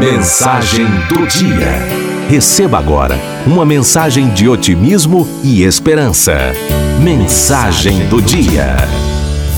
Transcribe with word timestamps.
Mensagem 0.00 0.86
do 1.10 1.26
dia. 1.26 1.72
Receba 2.26 2.78
agora 2.78 3.18
uma 3.46 3.66
mensagem 3.66 4.30
de 4.30 4.48
otimismo 4.48 5.28
e 5.44 5.62
esperança. 5.62 6.32
Mensagem 7.02 8.08
do 8.08 8.22
dia. 8.22 8.76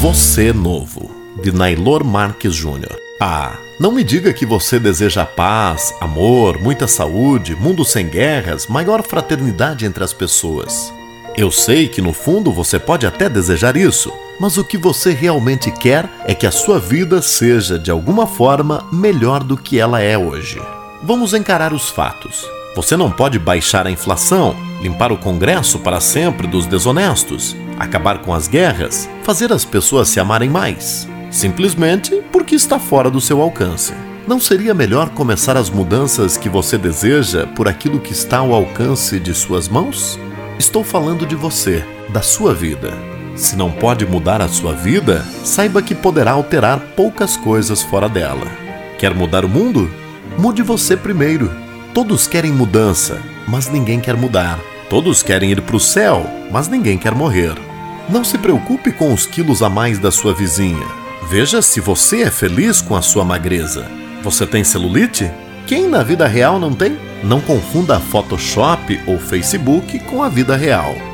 Você 0.00 0.52
novo, 0.52 1.12
de 1.40 1.52
Nailor 1.52 2.02
Marques 2.02 2.52
Júnior. 2.52 2.98
Ah, 3.20 3.52
não 3.78 3.92
me 3.92 4.02
diga 4.02 4.32
que 4.32 4.44
você 4.44 4.80
deseja 4.80 5.24
paz, 5.24 5.94
amor, 6.00 6.60
muita 6.60 6.88
saúde, 6.88 7.54
mundo 7.54 7.84
sem 7.84 8.08
guerras, 8.08 8.66
maior 8.66 9.04
fraternidade 9.04 9.86
entre 9.86 10.02
as 10.02 10.12
pessoas. 10.12 10.92
Eu 11.36 11.52
sei 11.52 11.86
que 11.86 12.02
no 12.02 12.12
fundo 12.12 12.50
você 12.50 12.80
pode 12.80 13.06
até 13.06 13.28
desejar 13.28 13.76
isso, 13.76 14.12
mas 14.42 14.58
o 14.58 14.64
que 14.64 14.76
você 14.76 15.12
realmente 15.12 15.70
quer 15.70 16.10
é 16.24 16.34
que 16.34 16.48
a 16.48 16.50
sua 16.50 16.80
vida 16.80 17.22
seja 17.22 17.78
de 17.78 17.92
alguma 17.92 18.26
forma 18.26 18.84
melhor 18.90 19.44
do 19.44 19.56
que 19.56 19.78
ela 19.78 20.00
é 20.00 20.18
hoje. 20.18 20.60
Vamos 21.00 21.32
encarar 21.32 21.72
os 21.72 21.88
fatos. 21.88 22.44
Você 22.74 22.96
não 22.96 23.08
pode 23.08 23.38
baixar 23.38 23.86
a 23.86 23.90
inflação, 23.90 24.56
limpar 24.82 25.12
o 25.12 25.16
Congresso 25.16 25.78
para 25.78 26.00
sempre 26.00 26.48
dos 26.48 26.66
desonestos, 26.66 27.54
acabar 27.78 28.18
com 28.18 28.34
as 28.34 28.48
guerras, 28.48 29.08
fazer 29.22 29.52
as 29.52 29.64
pessoas 29.64 30.08
se 30.08 30.18
amarem 30.18 30.50
mais, 30.50 31.06
simplesmente 31.30 32.20
porque 32.32 32.56
está 32.56 32.80
fora 32.80 33.08
do 33.08 33.20
seu 33.20 33.40
alcance. 33.40 33.94
Não 34.26 34.40
seria 34.40 34.74
melhor 34.74 35.10
começar 35.10 35.56
as 35.56 35.70
mudanças 35.70 36.36
que 36.36 36.48
você 36.48 36.76
deseja 36.76 37.46
por 37.46 37.68
aquilo 37.68 38.00
que 38.00 38.12
está 38.12 38.38
ao 38.38 38.52
alcance 38.52 39.20
de 39.20 39.34
suas 39.34 39.68
mãos? 39.68 40.18
Estou 40.58 40.82
falando 40.82 41.24
de 41.24 41.36
você, 41.36 41.84
da 42.12 42.22
sua 42.22 42.52
vida. 42.52 43.21
Se 43.34 43.56
não 43.56 43.70
pode 43.70 44.04
mudar 44.06 44.40
a 44.42 44.48
sua 44.48 44.74
vida, 44.74 45.24
saiba 45.42 45.82
que 45.82 45.94
poderá 45.94 46.32
alterar 46.32 46.78
poucas 46.94 47.36
coisas 47.36 47.82
fora 47.82 48.08
dela. 48.08 48.46
Quer 48.98 49.14
mudar 49.14 49.44
o 49.44 49.48
mundo? 49.48 49.90
Mude 50.38 50.62
você 50.62 50.96
primeiro. 50.96 51.50
Todos 51.94 52.26
querem 52.26 52.52
mudança, 52.52 53.20
mas 53.48 53.68
ninguém 53.68 54.00
quer 54.00 54.16
mudar. 54.16 54.58
Todos 54.88 55.22
querem 55.22 55.50
ir 55.50 55.62
para 55.62 55.76
o 55.76 55.80
céu, 55.80 56.26
mas 56.50 56.68
ninguém 56.68 56.98
quer 56.98 57.14
morrer. 57.14 57.54
Não 58.08 58.22
se 58.22 58.36
preocupe 58.36 58.92
com 58.92 59.12
os 59.12 59.26
quilos 59.26 59.62
a 59.62 59.70
mais 59.70 59.98
da 59.98 60.10
sua 60.10 60.34
vizinha. 60.34 60.86
Veja 61.28 61.62
se 61.62 61.80
você 61.80 62.22
é 62.22 62.30
feliz 62.30 62.80
com 62.80 62.94
a 62.94 63.02
sua 63.02 63.24
magreza. 63.24 63.86
Você 64.22 64.46
tem 64.46 64.62
celulite? 64.62 65.30
Quem 65.66 65.88
na 65.88 66.02
vida 66.02 66.26
real 66.26 66.58
não 66.58 66.72
tem? 66.72 66.98
Não 67.24 67.40
confunda 67.40 67.98
Photoshop 67.98 69.00
ou 69.06 69.18
Facebook 69.18 69.98
com 70.00 70.22
a 70.22 70.28
vida 70.28 70.56
real. 70.56 71.11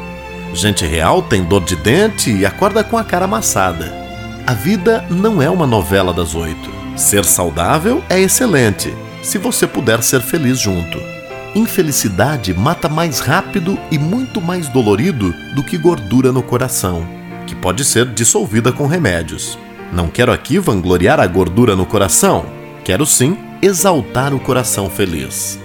Gente 0.55 0.85
real 0.87 1.23
tem 1.23 1.45
dor 1.45 1.65
de 1.65 1.77
dente 1.77 2.31
e 2.31 2.47
acorda 2.47 2.83
com 2.83 2.97
a 2.97 3.05
cara 3.05 3.27
amassada. 3.27 3.93
A 4.47 4.55
vida 4.55 5.05
não 5.11 5.43
é 5.43 5.51
uma 5.51 5.67
novela 5.67 6.13
das 6.13 6.35
oito. 6.35 6.71
Ser 6.97 7.25
saudável 7.25 8.03
é 8.09 8.19
excelente, 8.19 8.93
se 9.23 9.39
você 9.39 9.67
puder 9.67 10.03
ser 10.03 10.21
feliz 10.21 10.59
junto. 10.59 10.99
Infelicidade 11.55 12.53
mata 12.55 12.89
mais 12.89 13.21
rápido 13.21 13.79
e 13.91 13.99
muito 13.99 14.41
mais 14.41 14.69
dolorido 14.69 15.35
do 15.55 15.63
que 15.63 15.79
gordura 15.79 16.33
no 16.33 16.43
coração, 16.43 17.07
que 17.47 17.55
pode 17.55 17.85
ser 17.85 18.07
dissolvida 18.07 18.73
com 18.73 18.87
remédios. 18.87 19.59
Não 19.93 20.09
quero 20.09 20.33
aqui 20.33 20.59
vangloriar 20.59 21.21
a 21.21 21.27
gordura 21.27 21.77
no 21.77 21.87
coração, 21.87 22.47
quero 22.85 23.07
sim 23.07 23.37
exaltar 23.63 24.35
o 24.35 24.41
coração 24.41 24.91
feliz. 24.91 25.59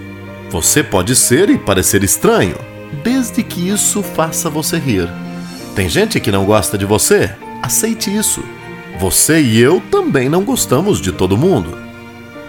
Você 0.49 0.83
pode 0.83 1.15
ser 1.15 1.49
e 1.49 1.57
parecer 1.57 2.03
estranho, 2.03 2.55
desde 2.93 3.43
que 3.43 3.67
isso 3.67 4.03
faça 4.03 4.49
você 4.49 4.77
rir. 4.77 5.09
Tem 5.75 5.89
gente 5.89 6.19
que 6.19 6.31
não 6.31 6.45
gosta 6.45 6.77
de 6.77 6.85
você? 6.85 7.31
Aceite 7.61 8.15
isso. 8.15 8.43
Você 8.99 9.41
e 9.41 9.59
eu 9.59 9.81
também 9.89 10.29
não 10.29 10.43
gostamos 10.43 11.01
de 11.01 11.11
todo 11.11 11.37
mundo. 11.37 11.77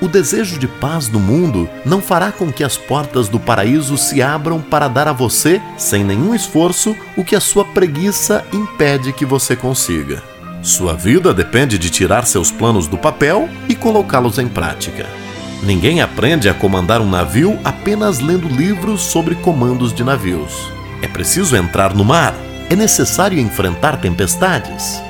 O 0.01 0.09
desejo 0.09 0.59
de 0.59 0.69
paz 0.69 1.09
no 1.09 1.19
mundo 1.19 1.69
não 1.85 2.03
fará 2.03 2.31
com 2.31 2.53
que 2.53 2.63
as 2.63 2.77
portas 2.77 3.29
do 3.29 3.41
paraíso 3.41 3.97
se 3.97 4.21
abram 4.21 4.61
para 4.61 4.89
dar 4.89 5.09
a 5.09 5.13
você, 5.13 5.63
sem 5.79 6.05
nenhum 6.05 6.35
esforço, 6.35 6.95
o 7.17 7.25
que 7.25 7.35
a 7.35 7.41
sua 7.41 7.65
preguiça 7.65 8.45
impede 8.53 9.13
que 9.13 9.25
você 9.25 9.57
consiga. 9.57 10.23
Sua 10.63 10.95
vida 10.95 11.33
depende 11.33 11.79
de 11.79 11.89
tirar 11.89 12.27
seus 12.27 12.51
planos 12.51 12.87
do 12.87 12.99
papel 12.99 13.49
e 13.69 13.75
colocá-los 13.75 14.39
em 14.39 14.49
prática. 14.49 15.24
Ninguém 15.65 16.03
aprende 16.03 16.47
a 16.47 16.53
comandar 16.53 17.01
um 17.01 17.09
navio 17.09 17.59
apenas 17.65 18.21
lendo 18.21 18.47
livros 18.49 19.01
sobre 19.01 19.35
comandos 19.35 19.95
de 19.95 20.05
navios. 20.05 20.71
É 21.01 21.09
preciso 21.09 21.57
entrar 21.57 21.95
no 21.95 22.05
mar. 22.05 22.35
É 22.69 22.77
necessário 22.77 23.39
enfrentar 23.39 23.99
tempestades. 23.99 25.03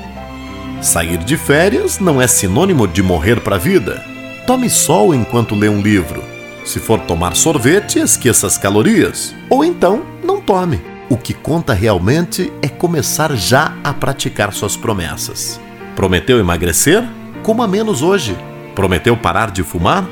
Sair 0.81 1.17
de 1.17 1.35
férias 1.35 1.99
não 1.99 2.21
é 2.21 2.27
sinônimo 2.27 2.87
de 2.87 3.03
morrer 3.03 3.41
para 3.41 3.57
a 3.57 3.59
vida. 3.59 4.01
Tome 4.47 4.69
sol 4.69 5.13
enquanto 5.13 5.55
lê 5.55 5.67
um 5.67 5.81
livro. 5.81 6.23
Se 6.63 6.79
for 6.79 7.01
tomar 7.01 7.35
sorvete, 7.35 7.99
esqueça 7.99 8.47
as 8.47 8.57
calorias. 8.57 9.35
Ou 9.49 9.63
então, 9.63 10.03
não 10.23 10.39
tome. 10.39 10.79
O 11.09 11.17
que 11.17 11.33
conta 11.33 11.73
realmente 11.73 12.51
é 12.61 12.69
começar 12.69 13.35
já 13.35 13.73
a 13.83 13.93
praticar 13.93 14.53
suas 14.53 14.77
promessas. 14.77 15.59
Prometeu 15.97 16.39
emagrecer? 16.39 17.03
Coma 17.43 17.67
menos 17.67 18.01
hoje. 18.01 18.37
Prometeu 18.73 19.17
parar 19.17 19.51
de 19.51 19.61
fumar? 19.61 20.05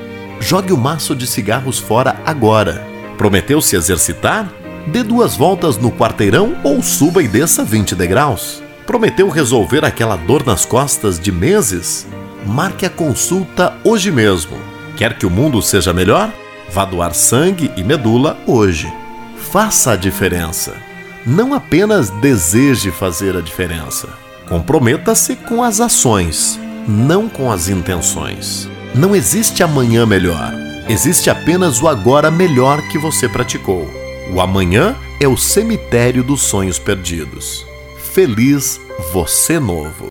Jogue 0.44 0.74
o 0.74 0.78
maço 0.78 1.16
de 1.16 1.26
cigarros 1.26 1.80
fora 1.80 2.18
agora. 2.26 2.86
Prometeu 3.18 3.62
se 3.62 3.78
exercitar? 3.78 4.52
Dê 4.86 5.02
duas 5.02 5.38
voltas 5.38 5.78
no 5.78 5.90
quarteirão 5.90 6.58
ou 6.66 6.84
suba 6.84 7.24
e 7.24 7.30
desça 7.30 7.64
20 7.64 7.96
degraus. 7.96 8.62
Prometeu 8.86 9.30
resolver 9.30 9.86
aquela 9.86 10.18
dor 10.18 10.46
nas 10.46 10.66
costas 10.66 11.18
de 11.18 11.32
meses? 11.32 12.06
Marque 12.46 12.86
a 12.86 12.90
consulta 12.90 13.74
hoje 13.86 14.12
mesmo. 14.12 14.58
Quer 14.98 15.18
que 15.18 15.26
o 15.26 15.30
mundo 15.30 15.62
seja 15.62 15.94
melhor? 15.94 16.30
Vá 16.70 16.84
doar 16.84 17.14
sangue 17.14 17.72
e 17.78 17.82
medula 17.84 18.38
hoje. 18.46 18.92
Faça 19.38 19.94
a 19.94 19.96
diferença. 19.96 20.74
Não 21.26 21.54
apenas 21.54 22.10
deseje 22.10 22.92
fazer 22.92 23.38
a 23.38 23.42
diferença. 23.42 24.10
Comprometa-se 24.50 25.38
com 25.38 25.64
as 25.64 25.80
ações, 25.80 26.60
não 26.86 27.30
com 27.30 27.50
as 27.50 27.70
intenções. 27.70 28.73
Não 28.96 29.16
existe 29.16 29.64
amanhã 29.64 30.06
melhor. 30.06 30.54
Existe 30.88 31.28
apenas 31.28 31.82
o 31.82 31.88
agora 31.88 32.30
melhor 32.30 32.80
que 32.90 33.00
você 33.00 33.28
praticou. 33.28 33.90
O 34.32 34.40
amanhã 34.40 34.96
é 35.20 35.28
o 35.28 35.36
cemitério 35.36 36.24
dos 36.24 36.44
sonhos 36.44 36.78
perdidos. 36.78 37.66
Feliz 38.14 38.80
você 39.12 39.60
novo. 39.60 39.96